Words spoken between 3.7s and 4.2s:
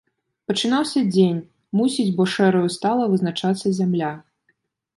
зямля.